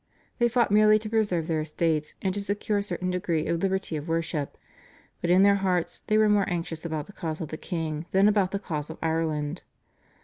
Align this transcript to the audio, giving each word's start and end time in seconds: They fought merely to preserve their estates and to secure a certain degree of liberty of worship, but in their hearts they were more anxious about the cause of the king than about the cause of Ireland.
They 0.39 0.49
fought 0.49 0.71
merely 0.71 0.97
to 0.97 1.09
preserve 1.11 1.45
their 1.45 1.61
estates 1.61 2.15
and 2.23 2.33
to 2.33 2.41
secure 2.41 2.79
a 2.79 2.81
certain 2.81 3.11
degree 3.11 3.45
of 3.45 3.61
liberty 3.61 3.95
of 3.97 4.07
worship, 4.07 4.57
but 5.21 5.29
in 5.29 5.43
their 5.43 5.57
hearts 5.57 5.99
they 6.07 6.17
were 6.17 6.27
more 6.27 6.49
anxious 6.49 6.83
about 6.83 7.05
the 7.05 7.13
cause 7.13 7.39
of 7.39 7.49
the 7.49 7.55
king 7.57 8.07
than 8.09 8.27
about 8.27 8.49
the 8.49 8.57
cause 8.57 8.89
of 8.89 8.97
Ireland. 9.03 9.61